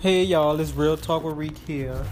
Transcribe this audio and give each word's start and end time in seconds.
Hey 0.00 0.22
y'all, 0.22 0.60
it's 0.60 0.72
Real 0.74 0.96
Talk 0.96 1.24
with 1.24 1.36
Reek 1.36 1.58
here, 1.66 2.06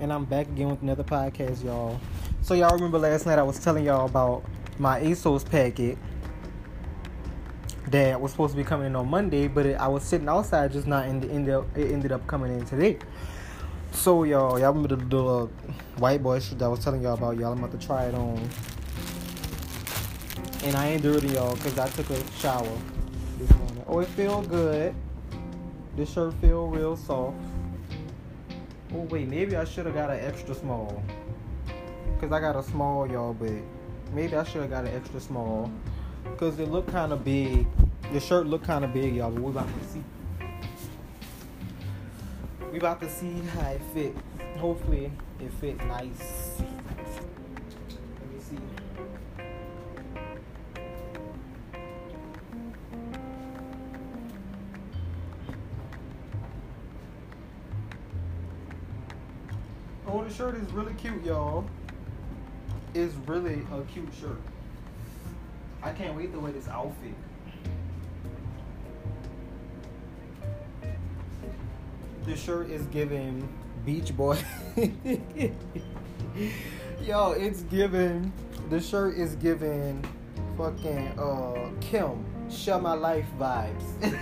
and 0.00 0.12
I'm 0.12 0.24
back 0.24 0.48
again 0.48 0.70
with 0.70 0.82
another 0.82 1.04
podcast, 1.04 1.62
y'all. 1.62 2.00
So 2.42 2.54
y'all 2.54 2.74
remember 2.74 2.98
last 2.98 3.26
night 3.26 3.38
I 3.38 3.44
was 3.44 3.60
telling 3.60 3.84
y'all 3.84 4.06
about 4.06 4.42
my 4.80 5.00
ASOS 5.00 5.48
packet 5.48 5.98
that 7.92 8.20
was 8.20 8.32
supposed 8.32 8.54
to 8.54 8.56
be 8.56 8.64
coming 8.64 8.88
in 8.88 8.96
on 8.96 9.08
Monday, 9.08 9.46
but 9.46 9.66
it, 9.66 9.76
I 9.78 9.86
was 9.86 10.02
sitting 10.02 10.28
outside 10.28 10.72
just 10.72 10.88
not 10.88 11.06
in 11.06 11.20
the 11.20 11.30
end. 11.30 11.48
it 11.48 11.92
ended 11.92 12.10
up 12.10 12.26
coming 12.26 12.52
in 12.52 12.66
today. 12.66 12.98
So 13.92 14.24
y'all, 14.24 14.58
y'all 14.58 14.72
remember 14.72 14.96
the, 14.96 15.04
the 15.04 15.24
uh, 15.24 15.46
white 15.98 16.24
boy 16.24 16.40
shit 16.40 16.58
that 16.58 16.64
I 16.64 16.68
was 16.68 16.82
telling 16.82 17.02
y'all 17.02 17.14
about? 17.14 17.38
Y'all, 17.38 17.52
I'm 17.52 17.62
about 17.62 17.78
to 17.78 17.86
try 17.86 18.06
it 18.06 18.16
on, 18.16 18.36
and 20.64 20.74
I 20.74 20.88
ain't 20.88 21.04
dirty 21.04 21.28
y'all 21.28 21.54
because 21.54 21.78
I 21.78 21.88
took 21.88 22.10
a 22.10 22.32
shower 22.32 22.66
this 23.38 23.50
morning. 23.58 23.84
Oh, 23.86 24.00
it 24.00 24.08
feel 24.08 24.42
good. 24.42 24.92
This 25.96 26.12
shirt 26.12 26.34
feel 26.42 26.66
real 26.66 26.94
soft. 26.94 27.38
Oh 28.92 29.00
wait, 29.10 29.28
maybe 29.28 29.56
I 29.56 29.64
should 29.64 29.86
have 29.86 29.94
got 29.94 30.10
an 30.10 30.20
extra 30.20 30.54
small. 30.54 31.02
Cause 32.20 32.30
I 32.30 32.38
got 32.38 32.54
a 32.54 32.62
small, 32.62 33.10
y'all, 33.10 33.32
but 33.32 33.50
maybe 34.12 34.36
I 34.36 34.44
should 34.44 34.60
have 34.60 34.70
got 34.70 34.84
an 34.84 34.94
extra 34.94 35.20
small. 35.20 35.72
Cause 36.36 36.58
it 36.58 36.70
looked 36.70 36.90
kind 36.92 37.14
of 37.14 37.24
big. 37.24 37.66
The 38.12 38.20
shirt 38.20 38.46
looked 38.46 38.66
kind 38.66 38.84
of 38.84 38.92
big, 38.92 39.16
y'all. 39.16 39.30
But 39.30 39.42
we 39.42 39.50
about 39.50 39.68
to 39.68 39.88
see. 39.88 40.04
We 42.70 42.78
about 42.78 43.00
to 43.00 43.10
see 43.10 43.32
how 43.54 43.70
it 43.70 43.80
fit. 43.94 44.14
Hopefully, 44.58 45.10
it 45.40 45.50
fit 45.54 45.82
nice. 45.86 46.45
Oh, 60.08 60.22
the 60.22 60.32
shirt 60.32 60.54
is 60.54 60.70
really 60.70 60.94
cute, 60.94 61.24
y'all. 61.24 61.64
It's 62.94 63.12
really 63.26 63.66
a 63.72 63.82
cute 63.92 64.08
shirt. 64.20 64.40
I 65.82 65.90
can't 65.90 66.16
wait 66.16 66.32
to 66.32 66.38
wear 66.38 66.52
this 66.52 66.68
outfit. 66.68 67.14
The 72.24 72.36
shirt 72.36 72.70
is 72.70 72.86
giving 72.86 73.48
Beach 73.84 74.16
Boy. 74.16 74.38
Yo, 77.02 77.32
it's 77.32 77.62
giving. 77.62 78.32
The 78.70 78.80
shirt 78.80 79.16
is 79.16 79.34
giving 79.34 80.04
fucking 80.56 81.18
uh 81.18 81.70
Kem 81.80 82.24
Share 82.48 82.78
My 82.78 82.94
Life 82.94 83.26
vibes. 83.40 83.84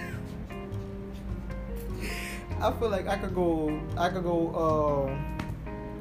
I 2.61 2.73
feel 2.73 2.89
like 2.89 3.07
I 3.07 3.19
could 3.19 3.35
go. 3.35 3.79
I 3.99 4.09
could 4.09 4.23
go. 4.23 5.09
Um, 5.11 5.34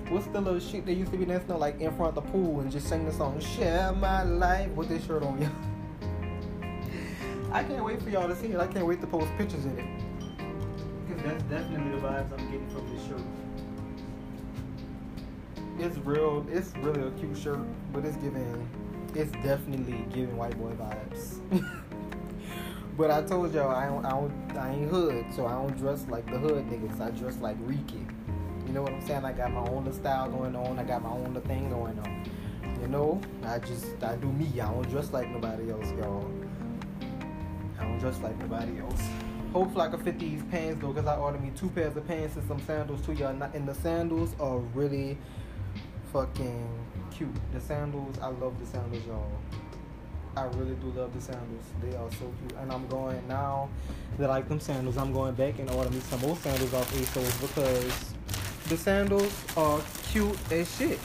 what's 0.10 0.28
the 0.28 0.42
little 0.42 0.60
shit 0.60 0.86
they 0.86 0.94
used 0.94 1.12
to 1.12 1.18
be 1.18 1.26
dancing 1.26 1.58
like 1.58 1.80
in 1.80 1.96
front 1.96 2.18
of 2.18 2.24
the 2.24 2.32
pool 2.32 2.60
and 2.60 2.72
just 2.72 2.88
sing 2.88 3.06
the 3.06 3.12
song 3.12 3.40
"Share 3.40 3.92
My 3.94 4.24
Life" 4.24 4.70
with 4.72 4.90
this 4.90 5.06
shirt 5.06 5.24
on, 5.24 5.42
y'all. 5.42 5.52
I 7.52 7.64
can't 7.64 7.86
wait 7.86 8.02
for 8.02 8.10
y'all 8.10 8.28
to 8.28 8.36
see 8.36 8.48
it. 8.48 8.60
I 8.60 8.68
can't 8.68 8.86
wait 8.86 9.00
to 9.02 9.08
post 9.08 9.30
pictures 9.38 9.66
in 9.66 9.78
it. 9.78 9.86
Because 11.08 11.24
that's 11.24 11.44
definitely 11.44 11.92
the 11.92 12.08
vibes 12.08 12.32
I'm 12.32 12.52
getting 12.52 12.70
from 12.70 12.96
this 12.96 13.08
shirt. 13.08 13.22
It's 15.80 15.98
real. 16.00 16.46
It's 16.50 16.76
really 16.78 17.08
a 17.08 17.12
cute 17.12 17.38
shirt, 17.38 17.60
but 17.92 18.06
it's 18.06 18.18
giving. 18.18 18.68
It's 19.14 19.32
definitely 19.44 20.06
giving 20.12 20.36
white 20.36 20.58
boy 20.58 20.72
vibes. 20.72 21.40
but 22.98 23.12
I 23.12 23.22
told 23.22 23.54
y'all 23.54 23.70
I 23.70 23.86
don't, 23.86 24.06
I 24.06 24.10
don't, 24.10 24.58
I 24.58 24.72
ain't 24.72 24.90
hood, 24.90 25.26
so 25.36 25.46
I 25.46 25.52
don't 25.52 25.78
dress 25.78 26.06
like 26.10 26.26
the 26.26 26.40
hood 26.40 26.68
niggas. 26.70 27.00
I 27.00 27.12
dress 27.12 27.38
like 27.38 27.58
Ricky. 27.62 28.08
You 28.74 28.80
know 28.80 28.86
what 28.86 28.94
I'm 28.94 29.06
saying? 29.06 29.24
I 29.24 29.34
got 29.34 29.52
my 29.52 29.60
own 29.60 29.86
little 29.86 29.94
style 29.94 30.32
going 30.32 30.56
on. 30.56 30.80
I 30.80 30.84
got 30.84 31.04
my 31.04 31.12
own 31.12 31.26
little 31.26 31.48
thing 31.48 31.70
going 31.70 32.00
on. 32.00 32.26
You 32.82 32.88
know, 32.88 33.22
I 33.44 33.60
just 33.60 33.86
I 34.02 34.16
do 34.16 34.32
me. 34.32 34.48
I 34.60 34.66
don't 34.66 34.90
dress 34.90 35.14
like 35.14 35.30
nobody 35.30 35.70
else, 35.70 35.92
y'all. 35.92 36.28
I 37.80 37.84
don't 37.84 38.00
dress 38.00 38.20
like 38.22 38.36
nobody 38.40 38.80
else. 38.80 39.00
Hopefully 39.52 39.86
I 39.86 39.90
can 39.90 40.04
fit 40.04 40.18
these 40.18 40.42
pants 40.50 40.82
though, 40.82 40.92
cause 40.92 41.06
I 41.06 41.18
ordered 41.18 41.44
me 41.44 41.52
two 41.56 41.70
pairs 41.70 41.96
of 41.96 42.08
pants 42.08 42.36
and 42.36 42.48
some 42.48 42.60
sandals 42.62 43.06
too, 43.06 43.14
y'all. 43.14 43.40
And 43.54 43.68
the 43.68 43.76
sandals 43.76 44.34
are 44.40 44.58
really 44.58 45.20
fucking 46.12 46.68
cute. 47.12 47.30
The 47.54 47.62
sandals, 47.62 48.18
I 48.24 48.30
love 48.30 48.60
the 48.60 48.66
sandals, 48.66 49.06
y'all. 49.06 49.32
I 50.36 50.46
really 50.46 50.74
do 50.78 50.92
love 50.96 51.14
the 51.14 51.22
sandals. 51.22 51.66
They 51.80 51.96
are 51.96 52.10
so 52.14 52.34
cute. 52.40 52.60
And 52.60 52.72
I'm 52.72 52.88
going 52.88 53.22
now 53.28 53.70
that 54.18 54.32
I 54.32 54.34
like 54.34 54.50
them 54.50 54.60
sandals. 54.60 54.98
I'm 54.98 55.14
going 55.14 55.36
back 55.36 55.60
and 55.60 55.70
order 55.70 55.92
me 55.92 56.00
some 56.00 56.22
more 56.22 56.36
sandals 56.38 56.74
off 56.74 56.92
ASOS 56.92 57.40
because 57.40 58.13
the 58.70 58.78
sandals 58.78 59.34
are 59.58 59.82
cute 60.12 60.38
as 60.52 60.74
shit. 60.76 61.00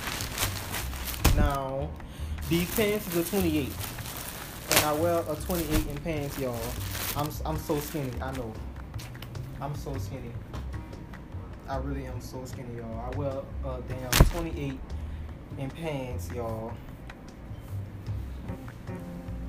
Now, 1.37 1.89
these 2.49 2.73
pants 2.75 3.07
is 3.09 3.17
a 3.17 3.31
28, 3.31 3.69
and 4.71 4.85
I 4.85 4.93
wear 4.95 5.23
a 5.29 5.37
28 5.37 5.87
in 5.89 5.99
pants, 5.99 6.39
y'all. 6.39 6.59
I'm 7.17 7.29
I'm 7.45 7.59
so 7.59 7.79
skinny. 7.81 8.13
I 8.21 8.33
know. 8.33 8.53
I'm 9.61 9.75
so 9.75 9.97
skinny. 9.99 10.33
I 11.69 11.77
really 11.79 12.07
am 12.07 12.21
so 12.21 12.45
skinny, 12.45 12.77
y'all. 12.77 13.13
I 13.13 13.17
wear 13.17 13.33
a 13.65 13.81
damn 13.89 14.11
28 14.11 14.79
in 15.59 15.71
pants, 15.71 16.31
y'all. 16.33 16.73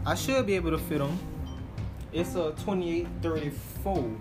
I 0.05 0.15
should 0.15 0.45
be 0.45 0.55
able 0.55 0.71
to 0.71 0.77
fit 0.77 0.97
them. 0.97 1.17
It's 2.11 2.35
a 2.35 2.51
28 2.63 3.07
34. 3.21 4.11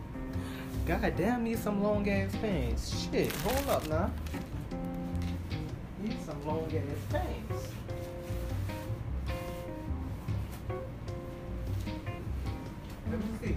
God 0.89 1.13
damn, 1.19 1.45
need 1.45 1.59
some 1.59 1.83
long 1.83 2.09
ass 2.09 2.35
pants. 2.37 3.11
Shit, 3.13 3.31
hold 3.31 3.69
up 3.69 3.87
now. 3.89 4.11
Need 6.03 6.17
some 6.25 6.47
long 6.47 6.65
ass 6.65 7.13
pants. 7.13 7.69
Let 13.11 13.21
me 13.21 13.27
see. 13.43 13.57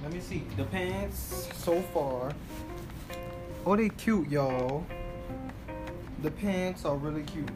Let 0.00 0.12
me 0.12 0.20
see. 0.20 0.44
The 0.56 0.64
pants 0.66 1.48
so 1.52 1.82
far. 1.82 2.32
Oh, 3.66 3.74
they 3.74 3.88
cute, 3.88 4.30
y'all. 4.30 4.86
The 6.22 6.30
pants 6.30 6.84
are 6.84 6.94
really 6.94 7.24
cute. 7.24 7.50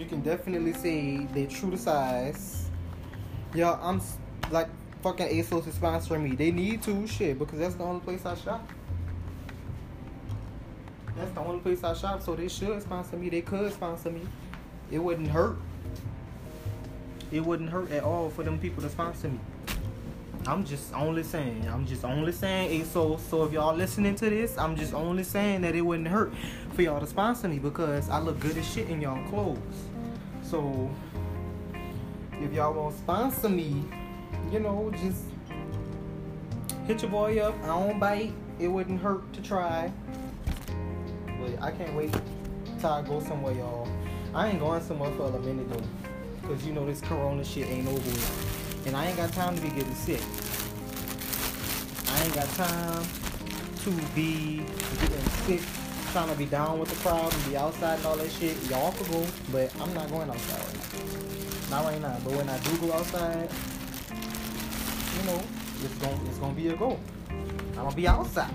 You 0.00 0.06
can 0.06 0.20
definitely 0.20 0.72
see 0.72 1.26
they're 1.32 1.46
true 1.46 1.70
to 1.70 1.78
size. 1.78 2.68
Yo, 3.54 3.78
I'm 3.82 4.00
like 4.50 4.68
fucking 5.02 5.26
ASOS 5.26 5.66
is 5.66 5.74
sponsoring 5.74 6.22
me. 6.22 6.36
They 6.36 6.50
need 6.50 6.82
to 6.82 7.06
shit 7.06 7.38
because 7.38 7.58
that's 7.58 7.74
the 7.74 7.84
only 7.84 8.00
place 8.00 8.24
I 8.24 8.34
shop. 8.34 8.68
That's 11.16 11.32
the 11.32 11.40
only 11.40 11.60
place 11.60 11.82
I 11.82 11.94
shop, 11.94 12.22
so 12.22 12.36
they 12.36 12.48
should 12.48 12.80
sponsor 12.82 13.16
me. 13.16 13.28
They 13.28 13.40
could 13.40 13.72
sponsor 13.72 14.10
me. 14.10 14.22
It 14.90 14.98
wouldn't 14.98 15.28
hurt. 15.28 15.56
It 17.32 17.44
wouldn't 17.44 17.70
hurt 17.70 17.90
at 17.90 18.04
all 18.04 18.30
for 18.30 18.42
them 18.44 18.58
people 18.58 18.82
to 18.82 18.88
sponsor 18.88 19.28
me. 19.28 19.40
I'm 20.48 20.64
just 20.64 20.94
only 20.94 21.22
saying. 21.24 21.68
I'm 21.70 21.84
just 21.84 22.06
only 22.06 22.32
saying 22.32 22.80
ASOS. 22.80 23.20
So 23.20 23.44
if 23.44 23.52
y'all 23.52 23.76
listening 23.76 24.14
to 24.14 24.30
this, 24.30 24.56
I'm 24.56 24.76
just 24.76 24.94
only 24.94 25.22
saying 25.22 25.60
that 25.60 25.74
it 25.74 25.82
wouldn't 25.82 26.08
hurt 26.08 26.32
for 26.72 26.80
y'all 26.80 27.00
to 27.00 27.06
sponsor 27.06 27.48
me 27.48 27.58
because 27.58 28.08
I 28.08 28.18
look 28.18 28.40
good 28.40 28.56
as 28.56 28.66
shit 28.66 28.88
in 28.88 29.02
y'all 29.02 29.22
clothes. 29.28 29.58
So 30.42 30.90
if 32.40 32.50
y'all 32.54 32.72
want 32.72 32.96
to 32.96 33.02
sponsor 33.02 33.50
me, 33.50 33.84
you 34.50 34.60
know, 34.60 34.90
just 35.02 35.24
hit 36.86 37.02
your 37.02 37.10
boy 37.10 37.40
up. 37.40 37.54
I 37.64 37.66
don't 37.66 38.00
bite. 38.00 38.32
It 38.58 38.68
wouldn't 38.68 39.02
hurt 39.02 39.30
to 39.34 39.42
try. 39.42 39.92
But 41.26 41.62
I 41.62 41.72
can't 41.72 41.94
wait 41.94 42.14
till 42.80 42.88
I 42.88 43.02
go 43.02 43.20
somewhere, 43.20 43.52
y'all. 43.52 43.86
I 44.34 44.48
ain't 44.48 44.60
going 44.60 44.82
somewhere 44.82 45.10
for 45.10 45.26
a 45.26 45.40
minute 45.40 45.68
though. 45.68 46.48
Cause 46.48 46.64
you 46.64 46.72
know 46.72 46.86
this 46.86 47.02
corona 47.02 47.44
shit 47.44 47.66
ain't 47.66 47.86
over 47.86 47.96
with. 47.98 48.57
And 48.86 48.96
I 48.96 49.06
ain't 49.06 49.16
got 49.16 49.32
time 49.32 49.56
to 49.56 49.62
be 49.62 49.68
getting 49.68 49.94
sick. 49.94 50.22
I 52.08 52.22
ain't 52.24 52.34
got 52.34 52.48
time 52.54 53.04
to 53.84 53.90
be 54.14 54.64
getting 55.00 55.28
sick, 55.46 55.60
trying 56.12 56.28
to 56.30 56.34
be 56.36 56.46
down 56.46 56.78
with 56.78 56.88
the 56.88 56.96
crowd 56.96 57.32
and 57.32 57.46
be 57.48 57.56
outside 57.56 57.98
and 57.98 58.06
all 58.06 58.16
that 58.16 58.30
shit. 58.30 58.56
Y'all 58.70 58.92
could 58.92 59.08
go, 59.08 59.26
but 59.52 59.72
I'm 59.80 59.92
not 59.94 60.10
going 60.10 60.28
outside 60.28 60.74
now. 60.74 61.76
Not 61.76 61.84
right 61.84 62.00
now. 62.00 62.16
But 62.24 62.32
when 62.32 62.48
I 62.48 62.58
do 62.60 62.76
go 62.78 62.92
outside, 62.92 63.50
you 65.16 65.22
know, 65.26 65.42
it's 65.84 65.94
gonna 65.98 66.18
it's 66.28 66.38
gonna 66.38 66.54
be 66.54 66.68
a 66.68 66.76
go. 66.76 66.98
I'm 67.30 67.84
gonna 67.84 67.94
be 67.94 68.08
outside. 68.08 68.54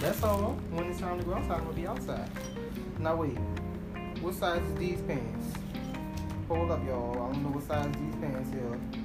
That's 0.00 0.22
all. 0.22 0.58
When 0.70 0.86
it's 0.86 1.00
time 1.00 1.18
to 1.18 1.24
go 1.24 1.34
outside, 1.34 1.58
I'm 1.58 1.64
gonna 1.64 1.76
be 1.76 1.86
outside. 1.86 2.28
Now 2.98 3.16
wait, 3.16 3.38
what 4.20 4.34
size 4.34 4.62
is 4.62 4.74
these 4.74 5.00
pants? 5.02 5.56
Hold 6.48 6.70
up, 6.70 6.84
y'all. 6.84 7.12
I 7.12 7.32
don't 7.32 7.42
know 7.42 7.50
what 7.50 7.64
size 7.64 7.92
these 7.94 8.14
pants 8.16 8.50
here. 8.50 8.97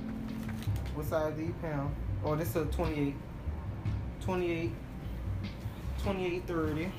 What 0.93 1.05
size 1.07 1.33
these 1.35 1.53
pants? 1.59 1.95
Oh, 2.23 2.35
this 2.35 2.49
is 2.49 2.55
a 2.55 2.65
28. 2.65 3.15
28. 4.21 4.71
28, 6.03 6.47
30. 6.47 6.91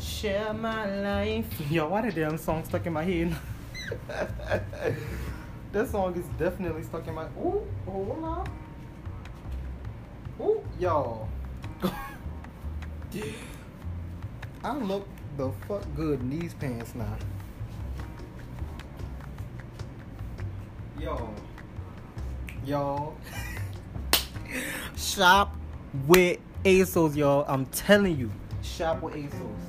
Share 0.00 0.54
my 0.54 0.86
life. 1.02 1.46
Yo, 1.70 1.88
why 1.88 2.00
the 2.00 2.12
damn 2.12 2.38
song 2.38 2.64
stuck 2.64 2.86
in 2.86 2.94
my 2.94 3.04
head? 3.04 3.36
this 5.72 5.90
song 5.90 6.16
is 6.16 6.24
definitely 6.38 6.82
stuck 6.82 7.06
in 7.08 7.14
my. 7.14 7.24
Ooh, 7.24 7.62
oh, 7.86 7.90
hold 7.90 8.24
on. 8.24 8.48
Ooh, 10.40 10.62
y'all. 10.80 11.28
I 14.64 14.76
look 14.78 15.06
the 15.36 15.50
fuck 15.68 15.84
good 15.94 16.20
in 16.20 16.40
these 16.40 16.54
pants 16.54 16.94
now. 16.94 17.16
Yo. 21.04 21.28
Y'all. 22.64 23.14
Shop 24.96 25.54
with 26.06 26.38
ASOS, 26.64 27.14
y'all. 27.14 27.44
I'm 27.46 27.66
telling 27.66 28.16
you. 28.16 28.30
Shop 28.62 29.02
with 29.02 29.12
ASOS. 29.12 29.60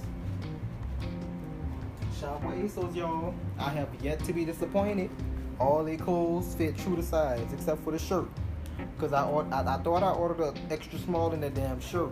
Shop 2.18 2.42
with 2.42 2.56
ASOS, 2.56 2.96
y'all. 2.96 3.36
I 3.60 3.70
have 3.72 3.90
yet 4.02 4.24
to 4.24 4.32
be 4.32 4.46
disappointed. 4.46 5.10
All 5.60 5.84
their 5.84 5.98
clothes 5.98 6.56
fit 6.56 6.78
true 6.78 6.96
to 6.96 7.04
size, 7.04 7.46
except 7.52 7.84
for 7.84 7.92
the 7.92 8.00
shirt. 8.00 8.30
Cause 8.98 9.12
I, 9.12 9.28
I, 9.28 9.76
I 9.76 9.78
thought 9.80 10.04
I 10.04 10.12
ordered 10.12 10.40
an 10.40 10.58
extra 10.72 10.98
small 11.00 11.34
in 11.34 11.42
that 11.42 11.54
damn 11.54 11.82
shirt, 11.82 12.12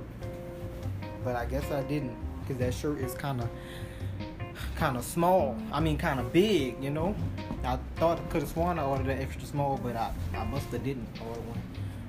but 1.23 1.37
I 1.37 1.45
guess 1.45 1.71
I 1.71 1.81
didn't. 1.83 2.17
Cause 2.45 2.57
that 2.57 2.73
shirt 2.73 2.99
is 2.99 3.13
kind 3.13 3.39
of, 3.39 3.49
kind 4.75 4.97
of 4.97 5.03
small. 5.03 5.57
I 5.71 5.79
mean, 5.79 5.97
kind 5.97 6.19
of 6.19 6.31
big, 6.33 6.83
you 6.83 6.89
know. 6.89 7.15
I 7.63 7.77
thought 7.95 8.19
I 8.19 8.23
could 8.23 8.41
have 8.41 8.51
sworn 8.51 8.79
I 8.79 8.83
ordered 8.83 9.07
an 9.07 9.19
extra 9.19 9.45
small, 9.45 9.79
but 9.81 9.95
I, 9.95 10.11
I 10.35 10.43
must 10.45 10.67
have 10.67 10.83
didn't 10.83 11.07
order 11.25 11.39
one 11.41 11.61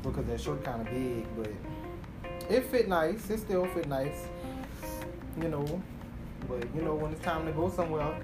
because 0.03 0.27
that 0.27 0.41
shirt 0.41 0.65
kind 0.65 0.87
of 0.87 0.93
big. 0.93 1.27
But 1.37 2.51
it 2.51 2.65
fit 2.67 2.89
nice. 2.89 3.31
It 3.31 3.39
still 3.39 3.67
fit 3.69 3.89
nice, 3.89 4.27
you 5.41 5.49
know. 5.49 5.83
But 6.49 6.67
you 6.75 6.83
know, 6.83 6.95
when 6.95 7.13
it's 7.13 7.23
time 7.23 7.47
to 7.47 7.53
go 7.53 7.71
somewhere, 7.71 8.21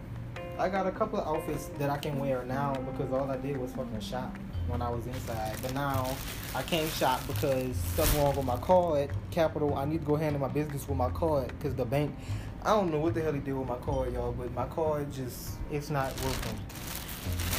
I 0.59 0.69
got 0.69 0.87
a 0.87 0.91
couple 0.91 1.19
of 1.19 1.27
outfits 1.27 1.71
that 1.79 1.89
I 1.89 1.97
can 1.97 2.19
wear 2.19 2.45
now 2.45 2.75
because 2.75 3.13
all 3.13 3.31
I 3.31 3.37
did 3.37 3.57
was 3.57 3.73
fucking 3.73 4.01
shop 4.01 4.37
when 4.71 4.83
I 4.83 4.89
was 4.89 5.07
inside. 5.07 5.57
But 5.63 5.75
now 5.75 6.17
I 6.55 6.63
can't 6.63 6.91
shop 6.93 7.27
because 7.27 7.77
something 7.77 8.21
wrong 8.21 8.37
with 8.37 8.47
my 8.47 8.57
card. 8.59 9.11
Capital, 9.31 9.75
I 9.75 9.85
need 9.85 10.01
to 10.01 10.07
go 10.07 10.17
handle 10.17 10.41
my 10.41 10.49
business 10.49 10.89
with 10.89 10.97
my 10.97 11.11
card 11.11 11.49
because 11.49 11.75
the 11.75 11.85
bank. 11.85 12.15
I 12.63 12.71
don't 12.71 12.91
know 12.93 13.01
what 13.01 13.15
the 13.15 13.23
hell 13.23 13.33
he 13.33 13.41
did 13.41 13.55
with 13.55 13.67
my 13.67 13.77
card, 13.77 14.13
y'all, 14.13 14.33
but 14.33 14.53
my 14.53 14.67
card 14.67 15.11
just 15.13 15.53
it's 15.71 15.89
not 15.89 16.13
working. 16.23 16.59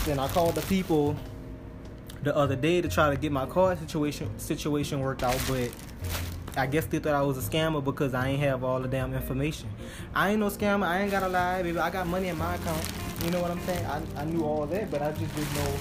Then 0.05 0.19
I 0.19 0.27
called 0.27 0.55
the 0.55 0.61
people 0.61 1.15
the 2.23 2.35
other 2.35 2.55
day 2.55 2.81
to 2.81 2.87
try 2.87 3.09
to 3.09 3.17
get 3.17 3.31
my 3.31 3.47
card 3.47 3.79
situation 3.79 4.37
situation 4.37 4.99
worked 4.99 5.23
out, 5.23 5.39
but 5.47 5.71
I 6.55 6.67
guess 6.67 6.85
they 6.85 6.99
thought 6.99 7.15
I 7.15 7.21
was 7.21 7.37
a 7.37 7.49
scammer 7.49 7.83
because 7.83 8.13
I 8.13 8.27
ain't 8.27 8.41
have 8.41 8.63
all 8.63 8.79
the 8.79 8.87
damn 8.87 9.13
information. 9.13 9.69
I 10.13 10.31
ain't 10.31 10.39
no 10.39 10.47
scammer. 10.47 10.85
I 10.85 11.01
ain't 11.01 11.11
gotta 11.11 11.29
lie, 11.29 11.63
baby. 11.63 11.79
I 11.79 11.89
got 11.89 12.07
money 12.07 12.27
in 12.27 12.37
my 12.37 12.55
account. 12.55 12.87
You 13.23 13.31
know 13.31 13.41
what 13.41 13.51
I'm 13.51 13.59
saying? 13.61 13.85
I, 13.85 14.01
I 14.17 14.25
knew 14.25 14.43
all 14.43 14.65
that, 14.65 14.91
but 14.91 15.01
I 15.01 15.11
just 15.11 15.33
didn't 15.35 15.55
know. 15.55 15.73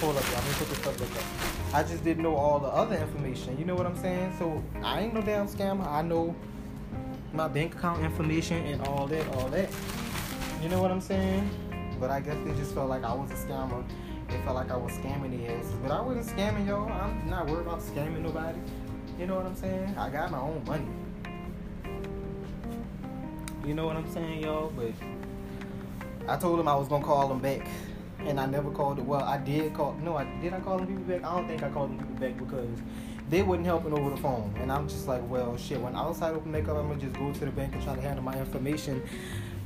Hold 0.00 0.16
up, 0.18 0.24
me 0.24 0.52
put 0.52 0.68
this 0.68 0.78
stuff 0.78 0.98
back 0.98 1.16
up. 1.16 1.74
I 1.74 1.82
just 1.82 2.04
didn't 2.04 2.22
know 2.22 2.36
all 2.36 2.58
the 2.58 2.68
other 2.68 2.96
information. 2.96 3.58
You 3.58 3.64
know 3.64 3.74
what 3.74 3.86
I'm 3.86 3.96
saying? 3.96 4.34
So 4.38 4.62
I 4.82 5.00
ain't 5.00 5.14
no 5.14 5.22
damn 5.22 5.48
scammer. 5.48 5.86
I 5.86 6.02
know 6.02 6.36
my 7.32 7.48
bank 7.48 7.74
account 7.74 8.04
information 8.04 8.64
and 8.66 8.82
all 8.82 9.06
that, 9.06 9.26
all 9.34 9.48
that. 9.48 9.70
You 10.62 10.68
know 10.68 10.82
what 10.82 10.90
I'm 10.90 11.00
saying? 11.00 11.48
But 11.98 12.10
I 12.10 12.20
guess 12.20 12.36
they 12.44 12.54
just 12.56 12.74
felt 12.74 12.90
like 12.90 13.04
I 13.04 13.14
was 13.14 13.30
a 13.30 13.34
scammer. 13.34 13.82
They 14.28 14.36
felt 14.42 14.54
like 14.54 14.70
I 14.70 14.76
was 14.76 14.92
scamming 14.92 15.30
the 15.30 15.50
asses. 15.54 15.72
But 15.82 15.90
I 15.90 16.00
wasn't 16.02 16.26
scamming 16.26 16.66
y'all. 16.66 16.92
I'm 16.92 17.30
not 17.30 17.46
worried 17.46 17.66
about 17.66 17.80
scamming 17.80 18.20
nobody. 18.20 18.58
You 19.18 19.26
know 19.26 19.36
what 19.36 19.46
I'm 19.46 19.56
saying? 19.56 19.94
I 19.96 20.10
got 20.10 20.30
my 20.30 20.40
own 20.40 20.62
money. 20.66 20.86
You 23.64 23.72
know 23.72 23.86
what 23.86 23.96
I'm 23.96 24.12
saying, 24.12 24.42
y'all? 24.42 24.70
But 24.76 24.92
I 26.28 26.36
told 26.36 26.60
him 26.60 26.68
I 26.68 26.74
was 26.74 26.86
gonna 26.86 27.02
call 27.04 27.32
him 27.32 27.38
back. 27.38 27.66
And 28.20 28.40
I 28.40 28.46
never 28.46 28.70
called 28.70 28.98
it. 28.98 29.04
Well, 29.04 29.22
I 29.22 29.38
did 29.38 29.74
call. 29.74 29.94
No, 30.02 30.16
I 30.16 30.24
did. 30.40 30.52
I 30.52 30.60
call 30.60 30.78
them 30.78 30.86
people 30.86 31.02
back. 31.04 31.24
I 31.24 31.36
don't 31.36 31.46
think 31.46 31.62
I 31.62 31.68
called 31.68 31.90
them 31.90 31.98
people 31.98 32.14
back 32.14 32.38
because 32.38 32.82
they 33.28 33.42
wasn't 33.42 33.66
help 33.66 33.82
helping 33.82 33.98
over 33.98 34.14
the 34.14 34.20
phone. 34.20 34.54
And 34.60 34.70
I'm 34.72 34.88
just 34.88 35.06
like, 35.06 35.28
well, 35.28 35.56
shit. 35.56 35.80
When 35.80 35.94
outside 35.94 36.34
open 36.34 36.50
makeup, 36.50 36.76
I'm 36.76 36.88
gonna 36.88 37.00
just 37.00 37.14
go 37.14 37.32
to 37.32 37.44
the 37.44 37.50
bank 37.50 37.74
and 37.74 37.82
try 37.82 37.94
to 37.94 38.00
handle 38.00 38.24
my 38.24 38.38
information 38.38 39.02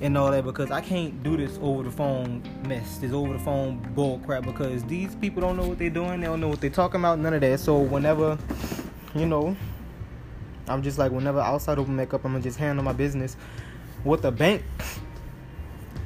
and 0.00 0.17
all 0.17 0.31
that 0.31 0.44
because 0.44 0.70
I 0.70 0.81
can't 0.81 1.23
do 1.23 1.37
this 1.37 1.58
over 1.61 1.82
the 1.82 1.91
phone 1.91 2.43
mess, 2.67 2.99
this 2.99 3.12
over 3.12 3.35
the 3.35 3.38
phone 3.38 3.79
bull 3.94 4.19
crap 4.25 4.44
because 4.44 4.82
these 4.85 5.14
people 5.14 5.43
don't 5.43 5.56
know 5.56 5.69
what 5.69 5.79
they're 5.79 5.91
doing, 5.91 6.20
they 6.20 6.26
don't 6.26 6.41
know 6.41 6.49
what 6.49 6.61
they're 6.61 6.70
talking 6.70 7.00
about, 7.00 7.19
none 7.19 7.35
of 7.35 7.43
that. 7.43 7.61
So 7.61 7.79
whenever, 7.79 8.38
you 9.14 9.26
know, 9.26 9.56
I'm 10.69 10.82
just 10.82 10.99
like 10.99 11.12
whenever 11.12 11.41
outside 11.41 11.79
open 11.79 11.97
makeup, 11.97 12.25
I'm 12.25 12.32
gonna 12.32 12.43
just 12.43 12.58
handle 12.58 12.85
my 12.85 12.93
business 12.93 13.37
with 14.05 14.23
the 14.23 14.32
bank 14.32 14.62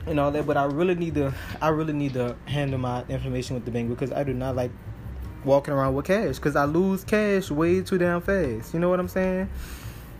and 0.07 0.21
all 0.21 0.31
that. 0.31 0.47
But 0.47 0.57
I 0.57 0.65
really 0.65 0.95
need 0.95 1.15
to, 1.15 1.33
I 1.61 1.69
really 1.69 1.93
need 1.93 2.15
to 2.15 2.37
handle 2.47 2.79
my 2.79 3.05
information 3.09 3.55
with 3.55 3.65
the 3.65 3.71
bank 3.71 3.89
because 3.89 4.13
I 4.13 4.25
do 4.25 4.35
not 4.35 4.57
like 4.57 4.71
walking 5.45 5.75
around 5.75 5.95
with 5.95 6.07
cash 6.07 6.37
because 6.37 6.57
I 6.57 6.65
lose 6.65 7.05
cash 7.05 7.51
way 7.51 7.83
too 7.83 7.99
damn 7.99 8.21
fast. 8.21 8.75
You 8.75 8.81
know 8.81 8.89
what 8.89 9.01
I'm 9.01 9.09
saying? 9.09 9.49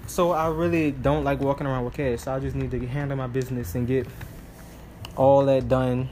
So 0.07 0.33
I 0.33 0.49
really 0.49 0.91
don't 0.91 1.25
like 1.25 1.41
walking 1.41 1.67
around 1.67 1.85
with 1.85 1.95
cash. 1.95 2.21
So 2.23 2.35
I 2.35 2.41
just 2.41 2.57
need 2.57 2.71
to 2.73 2.87
handle 2.87 3.17
my 3.17 3.27
business 3.27 3.75
and 3.75 3.87
get 3.87 4.07
all 5.17 5.45
that 5.47 5.69
done 5.69 6.09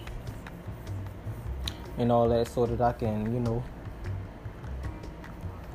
and 1.98 2.10
all 2.10 2.28
that 2.28 2.48
so 2.48 2.66
that 2.66 2.80
I 2.80 2.92
can, 2.92 3.32
you 3.32 3.40
know, 3.40 3.62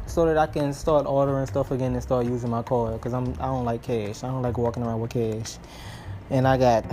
so 0.05 0.25
that 0.25 0.37
I 0.37 0.47
can 0.47 0.73
start 0.73 1.05
ordering 1.05 1.45
stuff 1.45 1.69
again 1.69 1.93
and 1.93 2.01
start 2.01 2.25
using 2.25 2.49
my 2.49 2.63
card 2.63 2.93
because 2.93 3.13
I'm 3.13 3.29
I 3.33 3.45
don't 3.45 3.65
like 3.65 3.83
cash. 3.83 4.23
I 4.23 4.27
don't 4.27 4.41
like 4.41 4.57
walking 4.57 4.83
around 4.83 4.99
with 4.99 5.11
cash. 5.11 5.57
And 6.29 6.47
I 6.47 6.57
got 6.57 6.85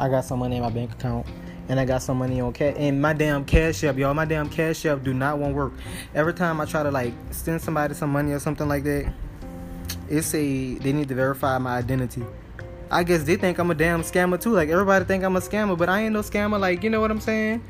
I 0.00 0.08
got 0.08 0.24
some 0.24 0.38
money 0.38 0.56
in 0.56 0.62
my 0.62 0.70
bank 0.70 0.92
account 0.92 1.26
and 1.68 1.80
I 1.80 1.84
got 1.84 2.02
some 2.02 2.18
money 2.18 2.40
on 2.40 2.52
cash. 2.52 2.74
And 2.76 3.00
my 3.00 3.12
damn 3.12 3.44
cash 3.44 3.82
app, 3.84 3.96
y'all, 3.96 4.14
my 4.14 4.24
damn 4.24 4.48
cash 4.48 4.84
app 4.84 5.02
do 5.02 5.14
not 5.14 5.38
want 5.38 5.54
work. 5.54 5.72
Every 6.14 6.34
time 6.34 6.60
I 6.60 6.64
try 6.64 6.82
to 6.82 6.90
like 6.90 7.14
send 7.30 7.60
somebody 7.60 7.94
some 7.94 8.10
money 8.10 8.32
or 8.32 8.40
something 8.40 8.68
like 8.68 8.84
that, 8.84 9.12
it 10.08 10.22
say 10.22 10.74
they 10.74 10.92
need 10.92 11.08
to 11.08 11.14
verify 11.14 11.58
my 11.58 11.78
identity. 11.78 12.24
I 12.90 13.04
guess 13.04 13.22
they 13.22 13.36
think 13.36 13.58
I'm 13.58 13.70
a 13.70 13.74
damn 13.74 14.02
scammer 14.02 14.40
too. 14.40 14.50
Like 14.50 14.68
everybody 14.68 15.04
think 15.04 15.24
I'm 15.24 15.36
a 15.36 15.40
scammer, 15.40 15.78
but 15.78 15.88
I 15.88 16.02
ain't 16.02 16.12
no 16.12 16.20
scammer. 16.20 16.60
Like 16.60 16.82
you 16.82 16.90
know 16.90 17.00
what 17.00 17.10
I'm 17.10 17.20
saying? 17.20 17.62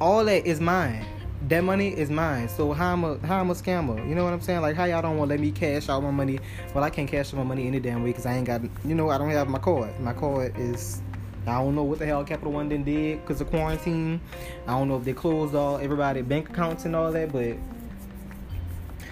All 0.00 0.24
that 0.24 0.46
is 0.46 0.60
mine. 0.60 1.04
That 1.46 1.62
money 1.62 1.88
is 1.88 2.10
mine. 2.10 2.48
So 2.48 2.72
how 2.72 2.92
I'm 2.92 3.04
a 3.04 3.18
how 3.26 3.40
I'm 3.40 3.50
a 3.50 3.54
scammer? 3.54 3.96
You 4.08 4.14
know 4.16 4.24
what 4.24 4.32
I'm 4.32 4.40
saying? 4.40 4.60
Like 4.60 4.74
how 4.74 4.84
y'all 4.84 5.02
don't 5.02 5.16
want 5.16 5.28
to 5.28 5.34
let 5.34 5.40
me 5.40 5.52
cash 5.52 5.88
out 5.88 6.02
my 6.02 6.10
money? 6.10 6.40
Well, 6.74 6.82
I 6.82 6.90
can't 6.90 7.08
cash 7.08 7.32
out 7.32 7.38
my 7.38 7.44
money 7.44 7.66
any 7.66 7.78
damn 7.78 8.02
way 8.02 8.10
because 8.10 8.26
I 8.26 8.34
ain't 8.34 8.46
got. 8.46 8.62
You 8.84 8.94
know 8.94 9.08
I 9.10 9.18
don't 9.18 9.30
have 9.30 9.48
my 9.48 9.58
card. 9.58 9.98
My 10.00 10.12
card 10.12 10.58
is. 10.58 11.00
I 11.46 11.52
don't 11.52 11.74
know 11.74 11.84
what 11.84 11.98
the 11.98 12.06
hell 12.06 12.24
Capital 12.24 12.52
One 12.52 12.68
did 12.68 12.84
because 12.84 13.40
of 13.40 13.48
quarantine. 13.48 14.20
I 14.66 14.72
don't 14.72 14.88
know 14.88 14.96
if 14.96 15.04
they 15.04 15.14
closed 15.14 15.54
all 15.54 15.78
everybody 15.78 16.20
bank 16.22 16.50
accounts 16.50 16.84
and 16.84 16.94
all 16.94 17.10
that, 17.12 17.32
but 17.32 17.56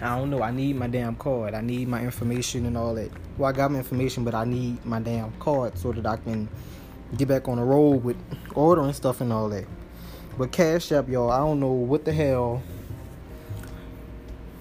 I 0.03 0.19
don't 0.19 0.29
know. 0.29 0.43
I 0.43 0.51
need 0.51 0.77
my 0.77 0.89
damn 0.89 1.17
card. 1.17 1.55
I 1.55 1.63
need 1.63 1.89
my 1.89 2.03
information 2.03 2.67
and 2.67 2.77
all 2.77 2.95
that. 2.95 3.11
Well, 3.39 3.49
I 3.49 3.53
got 3.53 3.71
my 3.71 3.79
information, 3.79 4.25
but 4.25 4.35
I 4.35 4.45
need 4.45 4.85
my 4.85 5.01
damn 5.01 5.33
card 5.39 5.79
so 5.79 5.93
that 5.93 6.05
I 6.05 6.17
can 6.17 6.49
get 7.17 7.29
back 7.29 7.49
on 7.49 7.57
the 7.57 7.65
road 7.65 8.05
with 8.05 8.17
ordering 8.55 8.93
stuff 8.93 9.23
and 9.23 9.33
all 9.33 9.49
that. 9.49 9.65
But 10.39 10.53
Cash 10.53 10.93
App, 10.93 11.09
y'all, 11.09 11.31
I 11.31 11.39
don't 11.39 11.61
know 11.61 11.73
what 11.73 12.05
the 12.05 12.13
hell. 12.13 12.63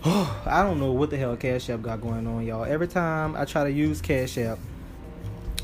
I 0.06 0.64
don't 0.64 0.80
know 0.80 0.94
what 0.94 1.10
the 1.10 1.18
hell 1.18 1.36
Cash 1.36 1.70
App 1.70 1.82
got 1.82 2.00
going 2.00 2.26
on, 2.28 2.46
y'all. 2.46 2.64
Every 2.64 2.88
time 2.88 3.36
I 3.36 3.44
try 3.44 3.66
to 3.66 3.72
use 3.72 4.00
Cash 4.00 4.38
App, 4.38 4.58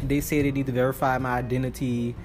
they 0.03 0.19
say 0.19 0.41
they 0.41 0.51
need 0.51 0.65
to 0.65 0.71
verify 0.73 1.17
my 1.17 1.37
identity 1.37 2.15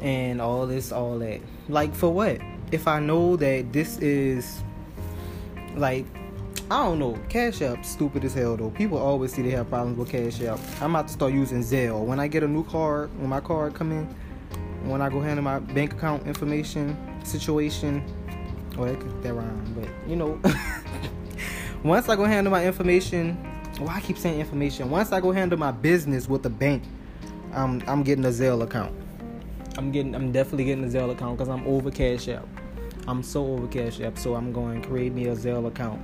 and 0.00 0.40
all 0.40 0.66
this, 0.66 0.92
all 0.92 1.18
that. 1.18 1.40
Like, 1.68 1.92
for 1.94 2.10
what? 2.10 2.40
If 2.70 2.86
I 2.86 3.00
know 3.00 3.34
that 3.36 3.72
this 3.72 3.98
is 3.98 4.62
like 5.74 6.06
I 6.70 6.82
don't 6.82 6.98
know. 6.98 7.18
Cash 7.28 7.60
App 7.60 7.84
stupid 7.84 8.24
as 8.24 8.32
hell 8.32 8.56
though. 8.56 8.70
People 8.70 8.96
always 8.96 9.34
see 9.34 9.42
they 9.42 9.50
have 9.50 9.68
problems 9.68 9.98
with 9.98 10.08
Cash 10.08 10.40
App. 10.42 10.58
I'm 10.80 10.94
about 10.94 11.08
to 11.08 11.12
start 11.12 11.32
using 11.32 11.60
Zelle. 11.60 12.04
When 12.04 12.18
I 12.18 12.26
get 12.26 12.42
a 12.42 12.48
new 12.48 12.64
card, 12.64 13.10
when 13.18 13.28
my 13.28 13.40
card 13.40 13.74
come 13.74 13.92
in, 13.92 14.06
when 14.88 15.02
I 15.02 15.10
go 15.10 15.20
handle 15.20 15.44
my 15.44 15.58
bank 15.58 15.92
account 15.92 16.26
information 16.26 16.96
situation, 17.24 18.04
oh 18.78 18.86
that 18.86 19.34
rhyme, 19.34 19.74
but 19.74 19.88
you 20.08 20.16
know, 20.16 20.40
once 21.84 22.08
I 22.08 22.16
go 22.16 22.24
handle 22.24 22.50
my 22.50 22.64
information, 22.66 23.36
well 23.80 23.90
I 23.90 24.00
keep 24.00 24.18
saying 24.18 24.40
information. 24.40 24.90
Once 24.90 25.12
I 25.12 25.20
go 25.20 25.32
handle 25.32 25.58
my 25.58 25.72
business 25.72 26.28
with 26.28 26.42
the 26.42 26.50
bank, 26.50 26.82
I'm 27.52 27.82
I'm 27.86 28.02
getting 28.02 28.24
a 28.24 28.28
Zelle 28.28 28.62
account. 28.62 28.94
I'm 29.76 29.90
getting 29.90 30.14
I'm 30.14 30.32
definitely 30.32 30.64
getting 30.64 30.84
a 30.84 30.88
Zelle 30.88 31.10
account 31.10 31.38
because 31.38 31.48
I'm 31.48 31.66
over 31.66 31.90
Cash 31.90 32.28
App. 32.28 32.46
I'm 33.06 33.22
so 33.22 33.46
over 33.46 33.66
Cash 33.66 34.00
App, 34.00 34.18
so 34.18 34.34
I'm 34.34 34.52
going 34.52 34.80
to 34.80 34.88
create 34.88 35.12
me 35.12 35.26
a 35.26 35.34
Zelle 35.34 35.66
account 35.66 36.00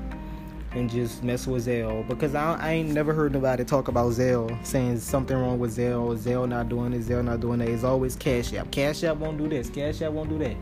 and 0.73 0.89
just 0.89 1.25
mess 1.25 1.47
with 1.47 1.67
Zelle 1.67 2.07
because 2.07 2.35
I, 2.35 2.55
I 2.55 2.73
ain't 2.73 2.91
never 2.91 3.13
heard 3.13 3.33
nobody 3.33 3.65
talk 3.65 3.89
about 3.89 4.13
Zelle 4.13 4.65
saying 4.65 5.01
something 5.01 5.37
wrong 5.37 5.59
with 5.59 5.77
Zelle, 5.77 6.17
Zelle 6.17 6.49
not 6.49 6.69
doing 6.69 6.93
this, 6.93 7.09
Zelle 7.09 7.25
not 7.25 7.41
doing 7.41 7.59
that. 7.59 7.69
It's 7.69 7.85
always 7.85 8.17
Cash 8.17 8.53
App. 8.55 8.71
Cash 8.71 9.03
App 9.05 9.17
won't 9.17 9.39
do 9.39 9.49
this, 9.49 9.71
Cash 9.71 10.03
App 10.03 10.13
won't 10.13 10.29
do 10.29 10.39
that. 10.39 10.57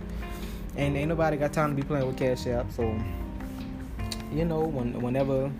And 0.78 0.96
ain't 0.96 1.08
nobody 1.08 1.36
got 1.36 1.52
time 1.52 1.70
to 1.70 1.76
be 1.76 1.86
playing 1.86 2.06
with 2.06 2.16
Cash 2.16 2.46
App. 2.46 2.70
So, 2.72 2.98
you 4.32 4.44
know, 4.44 4.60
when, 4.60 5.02
whenever 5.02 5.50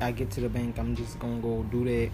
I 0.00 0.12
get 0.12 0.30
to 0.32 0.40
the 0.40 0.48
bank, 0.48 0.78
I'm 0.78 0.94
just 0.96 1.18
gonna 1.18 1.40
go 1.40 1.64
do 1.64 1.84
that. 1.84 2.10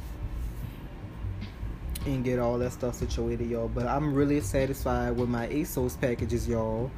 and 2.06 2.24
get 2.24 2.38
all 2.38 2.58
that 2.58 2.72
stuff 2.72 2.94
situated, 2.94 3.48
y'all. 3.48 3.68
But 3.68 3.86
I'm 3.86 4.14
really 4.14 4.40
satisfied 4.40 5.16
with 5.16 5.28
my 5.28 5.46
ASOS 5.48 5.98
packages, 6.00 6.46
y'all. 6.48 6.90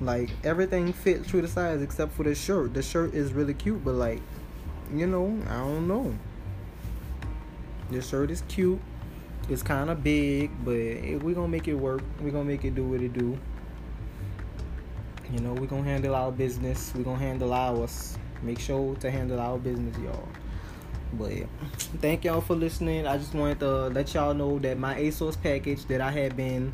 Like 0.00 0.30
everything 0.44 0.92
fits 0.92 1.28
true 1.28 1.40
the 1.42 1.48
size 1.48 1.82
except 1.82 2.12
for 2.12 2.24
the 2.24 2.34
shirt. 2.34 2.74
The 2.74 2.82
shirt 2.82 3.14
is 3.14 3.32
really 3.32 3.54
cute, 3.54 3.84
but 3.84 3.94
like, 3.94 4.20
you 4.92 5.06
know, 5.06 5.40
I 5.48 5.58
don't 5.58 5.88
know. 5.88 6.14
The 7.90 8.02
shirt 8.02 8.30
is 8.30 8.42
cute. 8.48 8.80
It's 9.48 9.62
kind 9.62 9.90
of 9.90 10.02
big, 10.02 10.50
but 10.64 10.74
we're 10.74 11.34
gonna 11.34 11.48
make 11.48 11.68
it 11.68 11.74
work. 11.74 12.02
We're 12.20 12.30
gonna 12.30 12.44
make 12.44 12.64
it 12.64 12.74
do 12.74 12.84
what 12.84 13.00
it 13.00 13.12
do. 13.12 13.38
You 15.32 15.40
know, 15.40 15.52
we're 15.54 15.66
gonna 15.66 15.84
handle 15.84 16.14
our 16.14 16.30
business. 16.30 16.92
We're 16.94 17.04
gonna 17.04 17.18
handle 17.18 17.52
ours. 17.52 18.18
Make 18.42 18.58
sure 18.58 18.94
to 18.96 19.10
handle 19.10 19.40
our 19.40 19.58
business, 19.58 19.96
y'all. 19.98 20.28
But 21.14 21.36
yeah. 21.36 21.46
thank 22.00 22.24
y'all 22.24 22.40
for 22.40 22.54
listening. 22.54 23.06
I 23.06 23.16
just 23.16 23.34
wanted 23.34 23.60
to 23.60 23.88
let 23.88 24.12
y'all 24.14 24.34
know 24.34 24.58
that 24.58 24.78
my 24.78 24.94
ASOS 24.96 25.40
package 25.40 25.84
that 25.86 26.00
I 26.00 26.10
had 26.10 26.36
been 26.36 26.72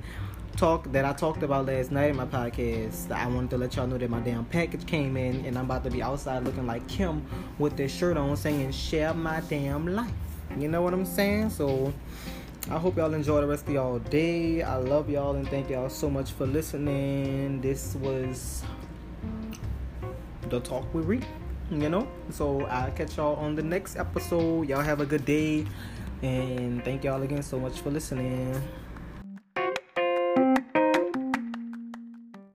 talk 0.56 0.90
that 0.92 1.04
I 1.04 1.12
talked 1.12 1.42
about 1.42 1.66
last 1.66 1.90
night 1.90 2.10
in 2.10 2.16
my 2.16 2.26
podcast. 2.26 3.10
I 3.10 3.26
wanted 3.26 3.50
to 3.50 3.58
let 3.58 3.76
y'all 3.76 3.86
know 3.86 3.98
that 3.98 4.10
my 4.10 4.20
damn 4.20 4.44
package 4.44 4.86
came 4.86 5.16
in 5.16 5.44
and 5.46 5.58
I'm 5.58 5.64
about 5.64 5.84
to 5.84 5.90
be 5.90 6.02
outside 6.02 6.44
looking 6.44 6.66
like 6.66 6.86
Kem 6.88 7.24
with 7.58 7.76
this 7.76 7.94
shirt 7.94 8.16
on 8.16 8.36
saying 8.36 8.72
share 8.72 9.14
my 9.14 9.40
damn 9.48 9.86
life. 9.86 10.10
You 10.58 10.68
know 10.68 10.82
what 10.82 10.92
I'm 10.92 11.06
saying? 11.06 11.50
So 11.50 11.92
I 12.68 12.78
hope 12.78 12.96
y'all 12.96 13.14
enjoy 13.14 13.40
the 13.40 13.46
rest 13.46 13.66
of 13.66 13.74
y'all 13.74 13.98
day. 13.98 14.62
I 14.62 14.76
love 14.76 15.08
y'all 15.08 15.34
and 15.36 15.48
thank 15.48 15.70
y'all 15.70 15.88
so 15.88 16.10
much 16.10 16.32
for 16.32 16.46
listening. 16.46 17.60
This 17.60 17.94
was 17.96 18.62
the 20.48 20.60
talk 20.60 20.92
with 20.92 21.06
Reed 21.06 21.26
you 21.70 21.88
know. 21.88 22.06
So 22.30 22.66
I'll 22.66 22.90
catch 22.92 23.16
y'all 23.16 23.36
on 23.36 23.54
the 23.54 23.62
next 23.62 23.96
episode. 23.96 24.68
Y'all 24.68 24.80
have 24.80 25.00
a 25.00 25.06
good 25.06 25.24
day. 25.24 25.66
And 26.22 26.84
thank 26.84 27.04
y'all 27.04 27.22
again 27.22 27.42
so 27.42 27.58
much 27.58 27.80
for 27.80 27.90
listening. 27.90 28.60